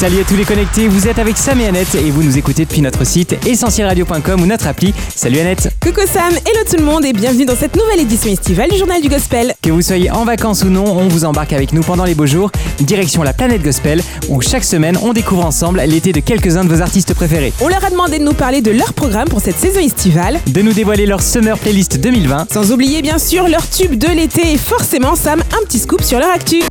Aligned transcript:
Salut 0.00 0.20
à 0.20 0.24
tous 0.24 0.36
les 0.36 0.46
connectés, 0.46 0.88
vous 0.88 1.08
êtes 1.08 1.18
avec 1.18 1.36
Sam 1.36 1.60
et 1.60 1.66
Annette 1.66 1.94
et 1.94 2.10
vous 2.10 2.22
nous 2.22 2.38
écoutez 2.38 2.64
depuis 2.64 2.80
notre 2.80 3.04
site 3.04 3.36
essentielradio.com 3.46 4.40
ou 4.40 4.46
notre 4.46 4.66
appli. 4.66 4.94
Salut 5.14 5.40
Annette 5.40 5.74
Coucou 5.78 6.06
Sam, 6.10 6.32
hello 6.32 6.64
tout 6.66 6.78
le 6.78 6.84
monde 6.84 7.04
et 7.04 7.12
bienvenue 7.12 7.44
dans 7.44 7.54
cette 7.54 7.76
nouvelle 7.76 8.00
édition 8.00 8.32
estivale 8.32 8.70
du 8.70 8.78
Journal 8.78 9.02
du 9.02 9.10
Gospel. 9.10 9.52
Que 9.60 9.68
vous 9.68 9.82
soyez 9.82 10.10
en 10.10 10.24
vacances 10.24 10.62
ou 10.62 10.70
non, 10.70 10.86
on 10.86 11.08
vous 11.08 11.26
embarque 11.26 11.52
avec 11.52 11.74
nous 11.74 11.82
pendant 11.82 12.06
les 12.06 12.14
beaux 12.14 12.24
jours, 12.24 12.50
direction 12.80 13.22
la 13.22 13.34
planète 13.34 13.62
Gospel, 13.62 14.02
où 14.30 14.40
chaque 14.40 14.64
semaine 14.64 14.96
on 15.02 15.12
découvre 15.12 15.44
ensemble 15.44 15.82
l'été 15.86 16.14
de 16.14 16.20
quelques-uns 16.20 16.64
de 16.64 16.74
vos 16.74 16.80
artistes 16.80 17.12
préférés. 17.12 17.52
On 17.60 17.68
leur 17.68 17.84
a 17.84 17.90
demandé 17.90 18.18
de 18.18 18.24
nous 18.24 18.32
parler 18.32 18.62
de 18.62 18.70
leur 18.70 18.94
programme 18.94 19.28
pour 19.28 19.42
cette 19.42 19.58
saison 19.58 19.80
estivale, 19.80 20.40
De 20.46 20.62
nous 20.62 20.72
dévoiler 20.72 21.04
leur 21.04 21.20
Summer 21.20 21.58
Playlist 21.58 21.98
2020. 22.00 22.50
sans 22.50 22.72
oublier 22.72 23.02
bien 23.02 23.18
sûr 23.18 23.48
leur 23.48 23.68
tube 23.68 23.98
de 23.98 24.08
l'été 24.08 24.54
et 24.54 24.56
forcément 24.56 25.14
Sam, 25.14 25.40
un 25.40 25.62
petit 25.66 25.78
scoop 25.78 26.00
sur 26.00 26.18
leur 26.18 26.30
actu. 26.30 26.62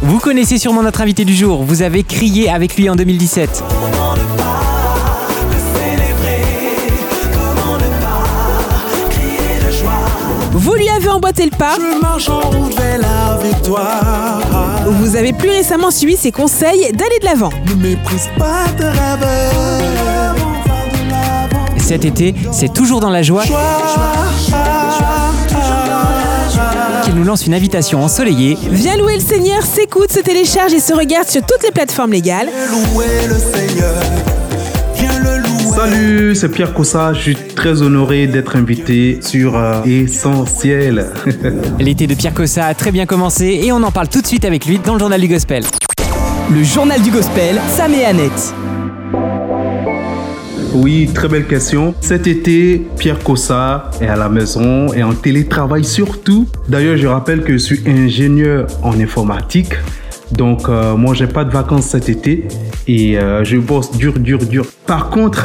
Vous 0.00 0.18
connaissez 0.20 0.58
sûrement 0.58 0.82
notre 0.82 1.00
invité 1.00 1.24
du 1.24 1.34
jour, 1.34 1.64
vous 1.64 1.82
avez 1.82 2.04
crié 2.04 2.48
avec 2.48 2.76
lui 2.76 2.88
en 2.88 2.94
2017. 2.96 3.64
Vous 10.52 10.74
lui 10.74 10.88
avez 10.88 11.08
emboîté 11.08 11.44
le 11.44 11.50
pas, 11.50 11.76
Je 11.78 12.00
marche 12.00 12.28
en 12.28 12.40
route 12.40 12.74
vers 12.78 12.98
la 12.98 13.38
victoire. 13.42 14.40
vous 14.86 15.16
avez 15.16 15.32
plus 15.32 15.50
récemment 15.50 15.90
suivi 15.90 16.16
ses 16.16 16.32
conseils 16.32 16.92
d'aller 16.92 17.18
de 17.20 17.24
l'avant. 17.24 17.50
Ne 17.68 17.74
méprise 17.74 18.28
pas 18.38 18.64
rêves. 18.78 19.26
Cet 21.78 22.04
été, 22.04 22.34
c'est 22.52 22.72
toujours 22.72 23.00
dans 23.00 23.10
la 23.10 23.22
joie 23.22 23.44
nous 27.18 27.24
lance 27.24 27.46
une 27.46 27.54
invitation 27.54 28.02
ensoleillée 28.02 28.56
Viens 28.70 28.96
louer 28.96 29.14
le 29.14 29.20
Seigneur, 29.20 29.62
s'écoute, 29.62 30.12
se 30.12 30.20
télécharge 30.20 30.72
et 30.72 30.78
se 30.78 30.94
regarde 30.94 31.28
sur 31.28 31.42
toutes 31.42 31.64
les 31.64 31.72
plateformes 31.72 32.12
légales. 32.12 32.46
Louer 32.46 33.26
le 33.28 33.34
Seigneur. 33.34 34.00
Viens 34.94 35.18
le 35.18 35.38
louer. 35.38 35.76
Salut, 35.76 36.34
c'est 36.36 36.48
Pierre 36.48 36.72
Cossa. 36.72 37.12
Je 37.14 37.20
suis 37.20 37.34
très 37.34 37.82
honoré 37.82 38.28
d'être 38.28 38.54
invité 38.56 39.18
sur 39.20 39.56
euh, 39.56 39.82
Essentiel. 39.84 41.06
L'été 41.80 42.06
de 42.06 42.14
Pierre 42.14 42.34
Cossa 42.34 42.66
a 42.66 42.74
très 42.74 42.92
bien 42.92 43.06
commencé 43.06 43.60
et 43.64 43.72
on 43.72 43.82
en 43.82 43.90
parle 43.90 44.08
tout 44.08 44.20
de 44.22 44.26
suite 44.26 44.44
avec 44.44 44.64
lui 44.66 44.78
dans 44.78 44.94
le 44.94 45.00
journal 45.00 45.20
du 45.20 45.28
gospel. 45.28 45.64
Le 46.50 46.62
journal 46.62 47.02
du 47.02 47.10
gospel, 47.10 47.60
Sam 47.76 47.94
et 47.94 48.04
Annette. 48.04 48.54
Oui, 50.74 51.08
très 51.14 51.28
belle 51.28 51.46
question. 51.46 51.94
Cet 52.00 52.26
été, 52.26 52.82
Pierre 52.98 53.18
Cossa 53.18 53.90
est 54.00 54.06
à 54.06 54.16
la 54.16 54.28
maison 54.28 54.92
et 54.92 55.02
en 55.02 55.14
télétravail 55.14 55.84
surtout. 55.84 56.46
D'ailleurs, 56.68 56.96
je 56.96 57.06
rappelle 57.06 57.42
que 57.42 57.52
je 57.52 57.58
suis 57.58 57.80
ingénieur 57.86 58.66
en 58.82 58.98
informatique. 59.00 59.72
Donc, 60.32 60.68
euh, 60.68 60.94
moi, 60.96 61.14
j'ai 61.14 61.26
pas 61.26 61.44
de 61.44 61.50
vacances 61.50 61.86
cet 61.86 62.08
été 62.08 62.46
et 62.86 63.18
euh, 63.18 63.44
je 63.44 63.56
bosse 63.56 63.92
dur, 63.92 64.18
dur, 64.18 64.38
dur. 64.38 64.66
Par 64.86 65.10
contre, 65.10 65.44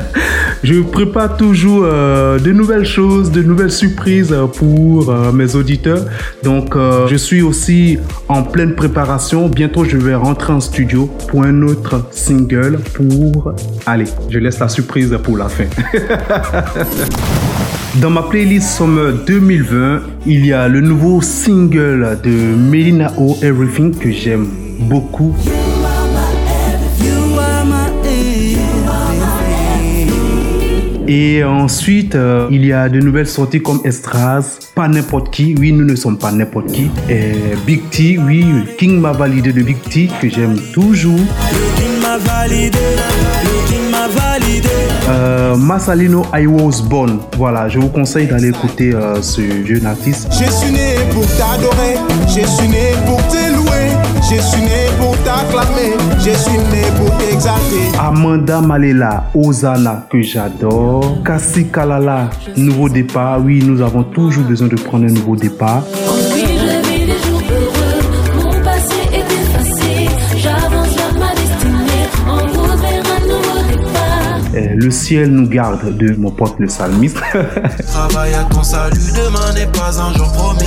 je 0.64 0.80
prépare 0.80 1.36
toujours 1.36 1.82
euh, 1.84 2.38
de 2.38 2.52
nouvelles 2.52 2.84
choses, 2.84 3.30
de 3.30 3.42
nouvelles 3.42 3.72
surprises 3.72 4.34
pour 4.56 5.12
mes 5.32 5.54
auditeurs. 5.54 6.04
Donc, 6.42 6.76
je 6.76 7.16
suis 7.16 7.42
aussi 7.42 7.98
en 8.28 8.42
pleine 8.42 8.74
préparation. 8.74 9.48
Bientôt, 9.48 9.84
je 9.84 9.96
vais 9.96 10.14
rentrer 10.14 10.52
en 10.52 10.60
studio 10.60 11.10
pour 11.28 11.44
un 11.44 11.62
autre 11.62 12.06
single 12.10 12.78
pour... 12.94 13.54
Allez, 13.86 14.06
je 14.28 14.38
laisse 14.38 14.58
la 14.58 14.68
surprise 14.68 15.16
pour 15.22 15.36
la 15.36 15.48
fin. 15.48 15.64
Dans 18.00 18.08
ma 18.08 18.22
playlist 18.22 18.70
Summer 18.78 19.12
2020, 19.26 20.00
il 20.24 20.46
y 20.46 20.52
a 20.54 20.66
le 20.66 20.80
nouveau 20.80 21.20
single 21.20 22.18
de 22.24 22.30
Melina 22.30 23.12
O 23.18 23.36
Everything 23.42 23.94
que 23.94 24.10
j'aime 24.10 24.48
beaucoup. 24.80 25.36
Et 31.06 31.44
ensuite, 31.44 32.14
euh, 32.14 32.48
il 32.50 32.64
y 32.64 32.72
a 32.72 32.88
de 32.88 32.98
nouvelles 32.98 33.26
sorties 33.26 33.60
comme 33.60 33.80
Estras, 33.84 34.58
Pas 34.74 34.88
n'importe 34.88 35.30
qui, 35.30 35.54
oui, 35.58 35.70
nous 35.72 35.84
ne 35.84 35.94
sommes 35.94 36.16
pas 36.16 36.32
n'importe 36.32 36.72
qui. 36.72 36.90
Et 37.10 37.32
Big 37.66 37.90
T, 37.90 38.18
oui, 38.18 38.46
King 38.78 39.00
m'a 39.00 39.12
validé 39.12 39.52
de 39.52 39.62
Big 39.62 39.76
T 39.82 40.08
que 40.18 40.30
j'aime 40.30 40.58
toujours. 40.72 41.20
Euh, 45.08 45.56
Massalino 45.56 46.24
I 46.34 46.46
Was 46.46 46.82
Born, 46.82 47.20
voilà, 47.36 47.68
je 47.68 47.78
vous 47.78 47.88
conseille 47.88 48.26
d'aller 48.26 48.48
écouter 48.48 48.92
euh, 48.92 49.22
ce 49.22 49.40
jeune 49.64 49.86
artiste. 49.86 50.26
Je 50.32 50.50
suis 50.50 50.72
né 50.72 50.96
pour 51.12 51.24
t'adorer, 51.36 51.98
je 52.26 52.44
suis 52.44 52.68
né 52.68 52.94
pour 53.06 53.18
te 53.28 53.36
louer, 53.54 53.92
je 54.22 54.40
suis 54.42 54.62
né 54.62 54.88
pour 54.98 55.16
t'acclamer, 55.18 55.94
je 56.18 56.30
suis 56.30 56.58
né 56.72 56.82
pour 56.98 57.16
t'exalter. 57.18 57.96
Amanda 58.00 58.60
Malela, 58.60 59.24
Ozana, 59.34 60.04
que 60.10 60.20
j'adore. 60.20 61.22
Kassi 61.24 61.66
Kalala, 61.68 62.28
nouveau 62.56 62.88
départ. 62.88 63.40
Oui, 63.44 63.62
nous 63.64 63.82
avons 63.82 64.02
toujours 64.02 64.44
besoin 64.44 64.66
de 64.66 64.76
prendre 64.76 65.04
un 65.04 65.12
nouveau 65.12 65.36
départ. 65.36 65.84
Oui, 66.34 66.51
le 74.52 74.90
ciel 74.90 75.30
nous 75.30 75.48
garde 75.48 75.96
de 75.96 76.14
mon 76.16 76.30
pote 76.30 76.54
le 76.58 76.66
psalmiste. 76.66 77.18
Travaille 77.86 78.34
à 78.34 78.44
ton 78.44 78.62
salut, 78.62 78.98
demain 79.16 79.52
n'est 79.54 79.70
pas 79.70 80.00
un 80.00 80.12
jour 80.14 80.30
promis. 80.32 80.66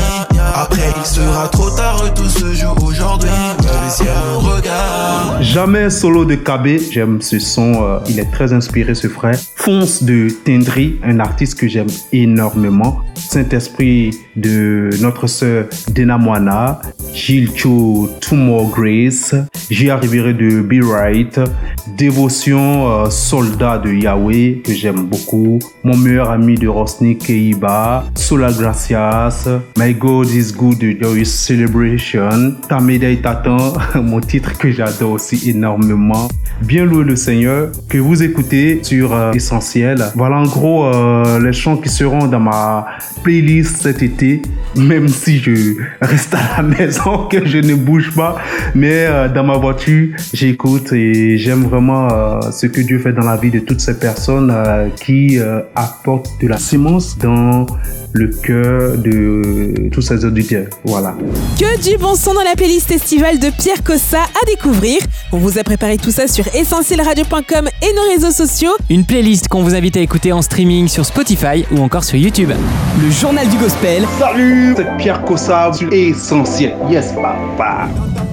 Après, 0.54 0.94
il 0.98 1.06
sera 1.06 1.48
trop 1.50 1.70
tard, 1.70 2.14
tout 2.14 2.30
se 2.30 2.54
joue 2.54 2.76
aujourd'hui. 2.86 3.30
Le 3.60 3.90
ciel 3.90 4.08
nous 4.34 4.40
regarde. 4.40 5.42
Jamais 5.42 5.90
solo 5.90 6.26
de 6.26 6.36
KB, 6.36 6.80
j'aime 6.92 7.22
ce 7.22 7.40
son, 7.40 7.84
euh, 7.84 8.00
il 8.10 8.20
est 8.20 8.32
très 8.32 8.54
inspiré 8.54 8.96
ce 8.96 9.08
frère. 9.08 9.38
Fonce 9.56 10.04
de 10.04 10.28
Tendry, 10.46 11.00
un 11.04 11.20
artiste 11.20 11.60
que 11.60 11.68
j'aime 11.68 11.88
énormément. 12.12 13.02
Saint-Esprit 13.16 14.12
de 14.36 14.90
notre 15.02 15.28
sœur 15.28 15.66
Dena 15.90 16.18
Moana. 16.18 16.82
Gilles 17.14 17.52
Cho, 17.56 18.10
Two 18.22 18.36
More 18.36 18.70
Grace. 18.70 19.36
J'y 19.70 19.90
arriverai 19.90 20.34
de 20.34 20.62
Be 20.62 20.84
Right. 20.84 21.40
Dévotion, 21.88 22.90
euh, 22.90 23.10
soldat 23.12 23.78
de 23.78 23.92
Yahweh, 23.92 24.62
que 24.64 24.74
j'aime 24.74 25.06
beaucoup. 25.06 25.60
Mon 25.84 25.96
meilleur 25.96 26.32
ami 26.32 26.56
de 26.56 26.68
Rosny 26.68 27.16
Keiba. 27.16 28.06
Sola 28.16 28.52
Gracias. 28.52 29.48
My 29.78 29.94
God 29.94 30.32
is 30.32 30.52
Good 30.52 30.80
de 30.80 30.98
Joyce 31.00 31.30
Celebration. 31.30 32.56
Tameda 32.68 33.08
et 33.08 33.22
Tatan, 33.22 33.74
mon 34.02 34.20
titre 34.20 34.58
que 34.58 34.72
j'adore 34.72 35.12
aussi 35.12 35.48
énormément. 35.48 36.28
Bien 36.64 36.86
loué 36.86 37.04
le 37.04 37.16
Seigneur, 37.16 37.70
que 37.88 38.00
vous 38.00 38.24
écoutez 38.24 38.80
sur 38.82 39.14
euh, 39.14 39.34
Essentiel. 39.34 40.06
Voilà 40.16 40.38
en 40.38 40.46
gros 40.46 40.86
euh, 40.86 41.40
les 41.40 41.54
chants 41.54 41.78
qui 41.78 41.90
seront 41.90 42.26
dans 42.28 42.40
ma 42.40 42.88
playlist 43.24 43.84
cet 43.84 44.02
été, 44.02 44.42
même 44.76 45.08
si 45.08 45.38
je 45.38 45.76
reste 46.02 46.34
à 46.34 46.62
la 46.62 46.64
maison, 46.78 47.28
que 47.30 47.46
je 47.46 47.60
ne 47.60 47.76
bouge 47.76 48.12
pas. 48.16 48.38
Mais 48.74 49.08
dans 49.36 49.44
ma 49.44 49.58
voiture, 49.58 50.16
j'écoute 50.34 50.92
et 50.94 51.38
j'aime 51.38 51.68
vraiment 51.76 52.08
euh, 52.10 52.52
ce 52.52 52.68
que 52.68 52.80
Dieu 52.80 53.00
fait 53.00 53.12
dans 53.12 53.26
la 53.26 53.36
vie 53.36 53.52
de 53.52 53.60
toutes 53.60 53.82
ces 53.82 54.00
personnes 54.00 54.50
euh, 54.50 54.88
qui 55.04 55.38
euh, 55.38 55.60
apportent 55.76 56.32
de 56.42 56.48
la 56.48 56.58
sémence 56.58 57.18
dans 57.18 57.66
le 58.14 58.28
cœur 58.30 58.98
de 58.98 59.90
tous 59.90 60.02
ces 60.02 60.24
auditeurs. 60.24 60.68
Voilà. 60.86 61.16
Que 61.60 61.82
du 61.82 61.98
bon 61.98 62.16
son 62.16 62.34
dans 62.34 62.44
la 62.44 62.56
playlist 62.56 62.90
estivale 62.90 63.40
de 63.40 63.50
Pierre 63.50 63.84
Cossa 63.84 64.22
à 64.22 64.46
découvrir. 64.48 65.00
On 65.34 65.38
vous 65.38 65.60
a 65.60 65.64
préparé 65.64 65.98
tout 65.98 66.12
ça 66.12 66.28
sur 66.28 66.48
essentielradio.com 66.56 67.68
et 67.82 67.94
nos 67.94 68.14
réseaux 68.14 68.32
sociaux. 68.32 68.72
Une 68.90 69.04
playlist 69.04 69.50
qu'on 69.50 69.64
vous 69.64 69.76
invite 69.76 69.98
à 69.98 70.00
écouter 70.00 70.32
en 70.32 70.42
streaming 70.42 70.88
sur 70.88 71.06
Spotify 71.06 71.66
ou 71.72 71.82
encore 71.82 72.06
sur 72.06 72.18
YouTube. 72.18 72.52
Le 73.04 73.12
journal 73.12 73.50
du 73.50 73.58
gospel, 73.58 74.04
Salut, 74.18 74.76
c'est 74.78 74.98
Pierre 74.98 75.22
Cossa 75.26 75.74
sur 75.74 75.92
Essentiel. 75.92 76.74
Yes, 76.90 77.12
papa. 77.12 77.90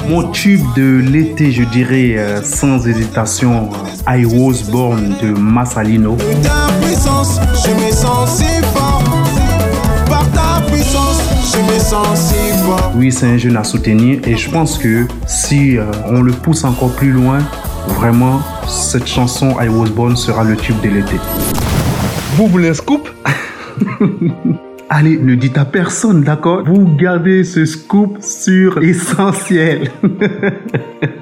Mon 0.09 0.31
tube 0.31 0.63
de 0.77 0.99
l'été, 0.99 1.51
je 1.51 1.65
dirais 1.65 2.17
sans 2.45 2.87
hésitation, 2.87 3.32
euh, 3.41 3.69
I 4.07 4.25
Was 4.27 4.71
Born 4.71 5.15
de 5.23 5.33
Massalino. 5.33 6.17
Ta 6.43 6.73
puissance, 6.85 7.41
je 7.65 7.71
me 7.71 7.91
sens 7.91 8.39
si 8.39 8.63
fort. 8.75 9.03
Par 10.07 10.31
ta 10.33 10.61
puissance, 10.71 11.23
je 11.53 11.73
me 11.73 11.79
sens 11.79 12.19
si 12.19 12.59
fort. 12.63 12.93
Oui, 12.95 13.11
c'est 13.11 13.27
un 13.27 13.39
jeune 13.39 13.57
à 13.57 13.65
soutenir 13.65 14.21
et 14.27 14.37
je 14.37 14.51
pense 14.51 14.77
que 14.77 15.07
si 15.27 15.79
euh, 15.79 15.85
on 16.07 16.23
le 16.23 16.33
pousse 16.33 16.65
encore 16.65 16.95
plus 16.95 17.11
loin, 17.11 17.39
vraiment, 17.89 18.41
cette 18.69 19.07
chanson 19.07 19.57
I 19.61 19.69
Was 19.69 19.91
Born 19.91 20.17
sera 20.17 20.45
le 20.45 20.57
tube 20.57 20.81
de 20.83 20.91
l'été. 20.91 21.17
Vous 22.37 22.49
voulez 22.49 22.69
un 22.69 22.75
scoop? 22.75 23.09
Allez, 24.91 25.17
ne 25.17 25.35
dites 25.35 25.57
à 25.57 25.65
personne, 25.65 26.23
d'accord? 26.23 26.65
Vous 26.67 26.97
gardez 26.97 27.45
ce 27.45 27.65
scoop 27.65 28.19
sur 28.21 28.83
essentiel. 28.83 29.91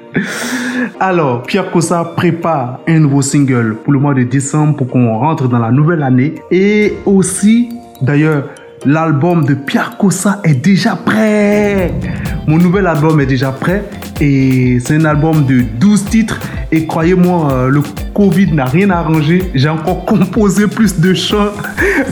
Alors, 0.99 1.43
Pierre 1.43 1.71
Cossa 1.71 2.03
prépare 2.15 2.79
un 2.87 2.99
nouveau 2.99 3.21
single 3.21 3.77
pour 3.83 3.93
le 3.93 3.99
mois 3.99 4.13
de 4.13 4.23
décembre 4.23 4.75
pour 4.77 4.87
qu'on 4.87 5.17
rentre 5.17 5.47
dans 5.47 5.59
la 5.59 5.71
nouvelle 5.71 6.03
année. 6.03 6.35
Et 6.51 6.93
aussi, 7.05 7.69
d'ailleurs, 8.01 8.49
l'album 8.85 9.45
de 9.45 9.53
Pierre 9.53 9.97
Cossa 9.97 10.39
est 10.43 10.55
déjà 10.55 10.95
prêt. 10.95 11.93
Mon 12.47 12.57
nouvel 12.57 12.87
album 12.87 13.19
est 13.21 13.25
déjà 13.25 13.51
prêt 13.51 13.83
et 14.19 14.79
c'est 14.83 14.95
un 14.95 15.05
album 15.05 15.45
de 15.45 15.61
12 15.61 16.05
titres. 16.05 16.39
Et 16.71 16.85
croyez-moi, 16.85 17.51
euh, 17.51 17.69
le 17.69 17.81
Covid 18.13 18.53
n'a 18.53 18.65
rien 18.65 18.89
arrangé. 18.89 19.51
J'ai 19.53 19.69
encore 19.69 20.05
composé 20.05 20.67
plus 20.67 20.99
de 20.99 21.13
chants. 21.13 21.51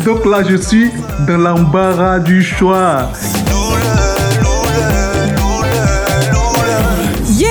Donc 0.06 0.26
là, 0.26 0.44
je 0.48 0.56
suis 0.56 0.92
dans 1.28 1.38
l'embarras 1.38 2.20
du 2.20 2.42
choix. 2.44 3.10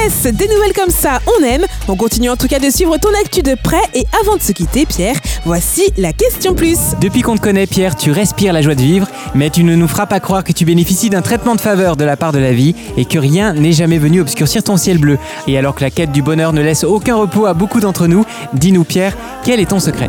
Yes, 0.08 0.22
des 0.22 0.48
nouvelles 0.48 0.72
comme 0.74 0.88
ça, 0.88 1.20
on 1.38 1.44
aime. 1.44 1.66
On 1.86 1.94
continue 1.94 2.30
en 2.30 2.36
tout 2.36 2.48
cas 2.48 2.58
de 2.58 2.70
suivre 2.70 2.96
ton 2.96 3.10
actu 3.22 3.42
de 3.42 3.54
près. 3.62 3.82
Et 3.92 4.06
avant 4.22 4.36
de 4.36 4.42
se 4.42 4.52
quitter, 4.52 4.86
Pierre, 4.86 5.16
voici 5.44 5.82
la 5.98 6.14
question 6.14 6.54
plus. 6.54 6.78
Depuis 6.98 7.20
qu'on 7.20 7.36
te 7.36 7.42
connaît, 7.42 7.66
Pierre, 7.66 7.94
tu 7.94 8.10
respires 8.10 8.54
la 8.54 8.62
joie 8.62 8.74
de 8.74 8.80
vivre, 8.80 9.06
mais 9.34 9.50
tu 9.50 9.64
ne 9.64 9.76
nous 9.76 9.86
feras 9.86 10.06
pas 10.06 10.18
croire 10.18 10.44
que 10.44 10.52
tu 10.52 10.64
bénéficies 10.64 11.10
d'un 11.10 11.20
traitement 11.20 11.54
de 11.54 11.60
faveur 11.60 11.96
de 11.96 12.04
la 12.04 12.16
part 12.16 12.32
de 12.32 12.38
la 12.38 12.52
vie 12.52 12.74
et 12.96 13.04
que 13.04 13.18
rien 13.18 13.52
n'est 13.52 13.72
jamais 13.72 13.98
venu 13.98 14.22
obscurcir 14.22 14.62
ton 14.62 14.78
ciel 14.78 14.96
bleu. 14.96 15.18
Et 15.46 15.58
alors 15.58 15.74
que 15.74 15.82
la 15.82 15.90
quête 15.90 16.12
du 16.12 16.22
bonheur 16.22 16.54
ne 16.54 16.62
laisse 16.62 16.84
aucun 16.84 17.16
repos 17.16 17.44
à 17.44 17.52
beaucoup 17.52 17.80
d'entre 17.80 18.06
nous, 18.06 18.24
dis-nous, 18.54 18.84
Pierre, 18.84 19.14
quel 19.44 19.60
est 19.60 19.70
ton 19.70 19.80
secret? 19.80 20.08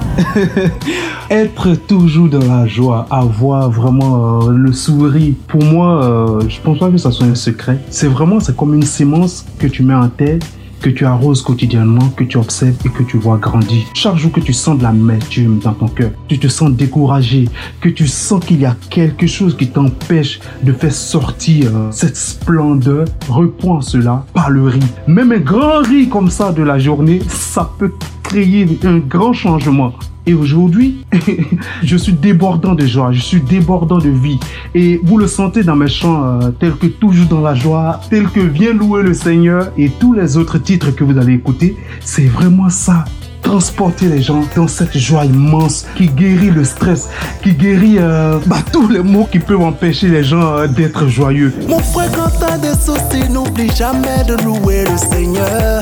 Être 1.29 1.75
toujours 1.75 2.29
dans 2.29 2.45
la 2.45 2.67
joie, 2.67 3.05
avoir 3.11 3.69
vraiment 3.69 4.43
euh, 4.43 4.51
le 4.51 4.71
sourire. 4.71 5.33
Pour 5.47 5.63
moi, 5.63 6.03
euh, 6.03 6.41
je 6.47 6.59
pense 6.61 6.79
pas 6.79 6.89
que 6.89 6.97
ça 6.97 7.11
soit 7.11 7.27
un 7.27 7.35
secret. 7.35 7.79
C'est 7.89 8.07
vraiment, 8.07 8.39
c'est 8.39 8.55
comme 8.55 8.73
une 8.73 8.83
sémence 8.83 9.45
que 9.59 9.67
tu 9.67 9.83
mets 9.89 9.95
en 9.95 10.09
terre 10.09 10.39
que 10.81 10.89
tu 10.89 11.05
arroses 11.05 11.41
quotidiennement, 11.41 12.07
que 12.15 12.23
tu 12.23 12.37
observes 12.37 12.77
et 12.85 12.89
que 12.89 13.03
tu 13.03 13.17
vois 13.17 13.37
grandir. 13.37 13.83
Chaque 13.93 14.15
jour 14.15 14.31
que 14.31 14.39
tu 14.39 14.53
sens 14.53 14.77
de 14.77 14.83
l'amertume 14.83 15.59
dans 15.59 15.73
ton 15.73 15.87
cœur, 15.87 16.11
tu 16.27 16.39
te 16.39 16.47
sens 16.47 16.71
découragé, 16.71 17.49
que 17.81 17.89
tu 17.89 18.07
sens 18.07 18.45
qu'il 18.45 18.61
y 18.61 18.65
a 18.65 18.75
quelque 18.89 19.27
chose 19.27 19.57
qui 19.57 19.67
t'empêche 19.67 20.39
de 20.63 20.71
faire 20.71 20.93
sortir 20.93 21.75
euh, 21.75 21.89
cette 21.91 22.15
splendeur, 22.15 23.05
reprends 23.27 23.81
cela 23.81 24.25
par 24.33 24.49
le 24.49 24.63
riz. 24.63 24.79
Même 25.07 25.31
un 25.31 25.39
grand 25.39 25.79
riz 25.79 26.07
comme 26.07 26.29
ça 26.29 26.51
de 26.51 26.63
la 26.63 26.79
journée, 26.79 27.19
ça 27.27 27.69
peut 27.77 27.91
créer 28.23 28.79
un 28.85 28.99
grand 28.99 29.33
changement. 29.33 29.93
Et 30.29 30.35
aujourd'hui, 30.35 31.07
je 31.83 31.97
suis 31.97 32.13
débordant 32.13 32.75
de 32.75 32.85
joie, 32.85 33.11
je 33.11 33.19
suis 33.19 33.41
débordant 33.41 33.97
de 33.97 34.09
vie. 34.09 34.39
Et 34.75 35.01
vous 35.03 35.17
le 35.17 35.25
sentez 35.25 35.63
dans 35.63 35.75
mes 35.75 35.87
chants, 35.87 36.23
euh, 36.23 36.51
tels 36.51 36.75
que 36.75 36.85
Toujours 36.85 37.25
dans 37.25 37.41
la 37.41 37.55
joie, 37.55 37.99
tels 38.11 38.29
que 38.29 38.39
Viens 38.39 38.73
louer 38.73 39.01
le 39.01 39.15
Seigneur 39.15 39.71
et 39.75 39.89
tous 39.89 40.13
les 40.13 40.37
autres 40.37 40.59
titres 40.59 40.91
que 40.91 41.03
vous 41.03 41.17
allez 41.17 41.33
écouter. 41.33 41.75
C'est 41.99 42.27
vraiment 42.27 42.69
ça 42.69 43.05
transporter 43.41 44.05
les 44.05 44.21
gens 44.21 44.43
dans 44.55 44.67
cette 44.67 44.95
joie 44.95 45.25
immense 45.25 45.87
qui 45.95 46.05
guérit 46.05 46.51
le 46.51 46.63
stress, 46.63 47.09
qui 47.41 47.53
guérit 47.53 47.97
euh, 47.97 48.37
bah, 48.45 48.57
tous 48.71 48.87
les 48.87 49.01
mots 49.01 49.27
qui 49.31 49.39
peuvent 49.39 49.63
empêcher 49.63 50.09
les 50.09 50.23
gens 50.23 50.57
euh, 50.57 50.67
d'être 50.67 51.07
joyeux. 51.07 51.51
Mon 51.67 51.79
frère, 51.79 52.11
quand 52.11 52.29
t'as 52.39 52.59
des 52.59 52.75
soucis, 52.75 53.27
n'oublie 53.31 53.71
jamais 53.75 54.23
de 54.27 54.35
louer 54.43 54.83
le 54.83 54.97
Seigneur. 54.97 55.81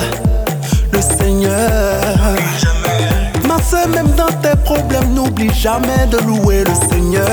Le 0.94 1.02
Seigneur. 1.02 2.00
Ma 2.86 3.17
soeur, 3.70 3.88
même 3.90 4.08
dans 4.16 4.28
tes 4.42 4.56
problèmes, 4.64 5.14
n'oublie 5.14 5.54
jamais 5.54 6.08
de 6.10 6.18
louer 6.26 6.64
le 6.64 6.90
Seigneur. 6.90 7.28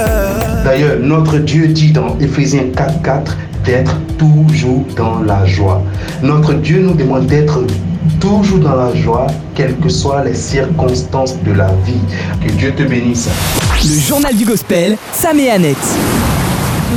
D'ailleurs, 0.64 0.98
notre 1.00 1.38
Dieu 1.38 1.68
dit 1.68 1.92
dans 1.92 2.18
Éphésiens 2.18 2.64
4.4 2.74 3.32
d'être 3.64 3.96
toujours 4.18 4.84
dans 4.96 5.20
la 5.20 5.46
joie. 5.46 5.82
Notre 6.22 6.54
Dieu 6.54 6.80
nous 6.80 6.94
demande 6.94 7.26
d'être 7.26 7.64
toujours 8.20 8.58
dans 8.58 8.74
la 8.74 8.94
joie, 8.94 9.26
quelles 9.54 9.76
que 9.76 9.88
soient 9.88 10.24
les 10.24 10.34
circonstances 10.34 11.36
de 11.42 11.52
la 11.52 11.68
vie. 11.86 12.00
Que 12.44 12.50
Dieu 12.52 12.72
te 12.74 12.82
bénisse. 12.82 13.28
Le 13.82 14.00
journal 14.00 14.34
du 14.34 14.44
gospel, 14.44 14.96
Sam 15.12 15.38
et 15.38 15.50
Annette. 15.50 15.76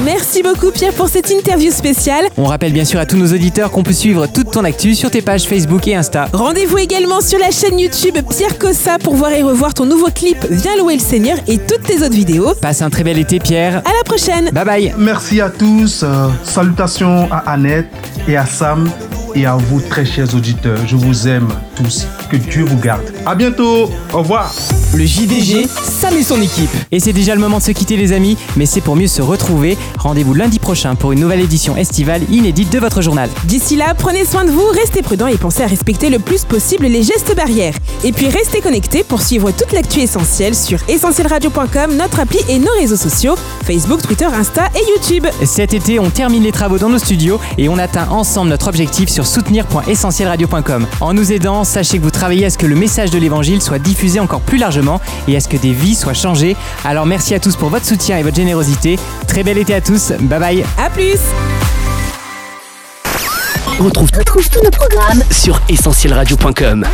Merci 0.05 0.43
beaucoup, 0.43 0.71
Pierre, 0.71 0.93
pour 0.93 1.09
cette 1.09 1.29
interview 1.31 1.71
spéciale. 1.71 2.25
On 2.37 2.45
rappelle 2.45 2.71
bien 2.71 2.85
sûr 2.85 2.99
à 2.99 3.05
tous 3.05 3.17
nos 3.17 3.33
auditeurs 3.33 3.71
qu'on 3.71 3.83
peut 3.83 3.93
suivre 3.93 4.27
toute 4.27 4.51
ton 4.51 4.63
actu 4.63 4.95
sur 4.95 5.09
tes 5.09 5.21
pages 5.21 5.43
Facebook 5.43 5.87
et 5.87 5.95
Insta. 5.95 6.27
Rendez-vous 6.33 6.77
également 6.77 7.19
sur 7.21 7.39
la 7.39 7.51
chaîne 7.51 7.79
YouTube 7.79 8.17
Pierre 8.29 8.57
Cossa 8.59 8.99
pour 8.99 9.15
voir 9.15 9.31
et 9.31 9.41
revoir 9.43 9.73
ton 9.73 9.85
nouveau 9.85 10.09
clip 10.13 10.37
Viens 10.49 10.77
louer 10.77 10.93
le 10.95 11.01
Seigneur 11.01 11.37
et 11.47 11.57
toutes 11.57 11.83
tes 11.83 11.97
autres 11.97 12.15
vidéos. 12.15 12.53
Passe 12.61 12.81
un 12.81 12.89
très 12.89 13.03
bel 13.03 13.17
été, 13.17 13.39
Pierre. 13.39 13.77
À 13.79 13.89
la 13.89 14.03
prochaine. 14.05 14.49
Bye 14.51 14.65
bye. 14.65 14.93
Merci 14.97 15.41
à 15.41 15.49
tous. 15.49 16.03
euh, 16.03 16.27
salutations 16.43 17.27
à 17.31 17.37
Annette 17.51 17.87
et 18.27 18.37
à 18.37 18.45
Sam 18.45 18.89
et 19.35 19.45
à 19.45 19.55
vous, 19.55 19.81
très 19.81 20.05
chers 20.05 20.33
auditeurs. 20.35 20.79
Je 20.87 20.95
vous 20.95 21.27
aime 21.27 21.47
tous. 21.77 22.07
Que 22.29 22.37
Dieu 22.37 22.63
vous 22.63 22.77
garde. 22.79 23.03
À 23.25 23.35
bientôt. 23.35 23.89
Au 24.13 24.17
revoir. 24.17 24.53
Le 24.95 25.05
JDG, 25.05 25.67
Sam 25.67 26.17
et 26.17 26.23
son 26.23 26.41
équipe. 26.41 26.69
Et 26.91 26.99
c'est 26.99 27.13
déjà 27.13 27.35
le 27.35 27.41
moment 27.41 27.57
de 27.57 27.63
se 27.63 27.71
quitter 27.71 27.97
les 27.97 28.13
amis, 28.13 28.37
mais 28.55 28.65
c'est 28.65 28.81
pour 28.81 28.95
mieux 28.95 29.07
se 29.07 29.21
retrouver. 29.21 29.77
Rendez-vous 29.99 30.33
lundi 30.33 30.59
prochain 30.59 30.95
pour 30.95 31.11
une 31.11 31.19
nouvelle 31.19 31.41
édition 31.41 31.75
estivale 31.75 32.21
inédite 32.31 32.71
de 32.71 32.79
votre 32.79 33.01
journal. 33.01 33.29
D'ici 33.43 33.75
là, 33.75 33.93
prenez 33.93 34.25
soin 34.25 34.45
de 34.45 34.51
vous, 34.51 34.65
restez 34.73 35.01
prudents 35.01 35.27
et 35.27 35.37
pensez 35.37 35.63
à 35.63 35.67
respecter 35.67 36.09
le 36.09 36.19
plus 36.19 36.45
possible 36.45 36.85
les 36.85 37.03
gestes 37.03 37.35
barrières. 37.35 37.75
Et 38.03 38.11
puis 38.11 38.29
restez 38.29 38.61
connectés 38.61 39.03
pour 39.03 39.21
suivre 39.21 39.51
toute 39.51 39.71
l'actu 39.73 39.99
essentielle 39.99 40.55
sur 40.55 40.79
essentielradio.com, 40.87 41.95
notre 41.95 42.21
appli 42.21 42.39
et 42.49 42.59
nos 42.59 42.73
réseaux 42.79 42.95
sociaux 42.95 43.35
Facebook, 43.65 44.01
Twitter, 44.01 44.25
Insta 44.25 44.69
et 44.75 44.89
YouTube. 44.89 45.27
Cet 45.43 45.73
été, 45.73 45.99
on 45.99 46.09
termine 46.09 46.43
les 46.43 46.53
travaux 46.53 46.77
dans 46.77 46.89
nos 46.89 46.99
studios 46.99 47.39
et 47.57 47.67
on 47.67 47.77
atteint 47.77 48.07
ensemble 48.09 48.49
notre 48.49 48.69
objectif 48.69 49.09
sur 49.09 49.27
soutenir.essentielradio.com. 49.27 50.87
En 51.01 51.13
nous 51.13 51.33
aidant, 51.33 51.65
sachez 51.67 51.97
que 51.97 52.03
vous 52.03 52.11
travaillez 52.11 52.45
à 52.45 52.49
ce 52.49 52.57
que 52.57 52.65
le 52.65 52.75
message 52.75 53.11
de 53.11 53.17
l'évangile 53.17 53.61
soit 53.61 53.79
diffusé 53.79 54.19
encore 54.19 54.41
plus 54.41 54.57
largement 54.57 55.01
et 55.27 55.35
à 55.35 55.39
ce 55.39 55.47
que 55.47 55.57
des 55.57 55.73
vies 55.73 55.95
soient 55.95 56.13
changées. 56.13 56.55
Alors 56.85 57.05
merci 57.05 57.33
à 57.33 57.39
tous 57.39 57.55
pour 57.55 57.69
votre 57.69 57.85
soutien 57.85 58.17
et 58.17 58.23
votre 58.23 58.35
générosité. 58.35 58.97
Très 59.27 59.43
bel 59.43 59.57
été 59.57 59.73
à 59.73 59.81
tous. 59.81 60.13
Bye 60.21 60.39
bye. 60.39 60.65
À 60.77 60.89
plus 60.89 61.19
Retrouve, 63.79 64.09
Retrouve 64.17 64.49
tous 64.49 64.63
nos 64.63 64.71
programmes 64.71 65.23
sur 65.29 65.61
essentielradio.com. 65.69 66.85